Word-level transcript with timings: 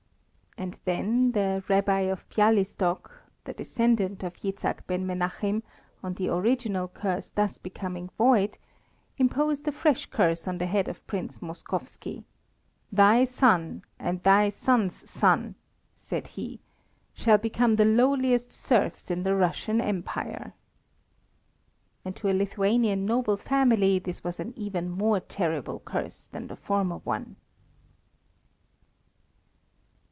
And 0.57 0.77
then 0.85 1.31
the 1.31 1.63
Rabbi 1.69 2.01
of 2.01 2.27
Bialystok, 2.29 3.09
the 3.45 3.53
descendant 3.53 4.21
of 4.21 4.33
Jitzchak 4.35 4.85
Ben 4.85 5.07
Menachim, 5.07 5.63
on 6.03 6.13
the 6.15 6.27
original 6.29 6.87
curse 6.87 7.29
thus 7.29 7.57
becoming 7.57 8.09
void, 8.15 8.57
imposed 9.17 9.65
a 9.69 9.71
fresh 9.71 10.05
curse 10.07 10.47
on 10.49 10.57
the 10.59 10.65
head 10.67 10.87
of 10.89 11.05
Prince 11.07 11.39
Moskowski: 11.39 12.25
"Thy 12.91 13.23
son 13.23 13.81
and 13.97 14.21
thy 14.21 14.49
son's 14.49 15.09
son," 15.09 15.55
said 15.95 16.27
he, 16.27 16.59
"shall 17.15 17.37
become 17.39 17.77
the 17.77 17.85
lowliest 17.85 18.51
serfs 18.51 19.09
in 19.09 19.23
the 19.23 19.33
Russian 19.35 19.79
Empire!" 19.81 20.53
And 22.05 22.13
to 22.17 22.29
a 22.29 22.33
Lithuanian 22.35 23.05
noble 23.07 23.37
family 23.37 23.97
this 23.99 24.21
was 24.23 24.37
an 24.39 24.53
even 24.57 24.89
more 24.91 25.21
terrible 25.21 25.79
curse 25.79 26.27
than 26.27 26.47
the 26.47 26.55
former 26.57 26.97
one. 26.97 27.37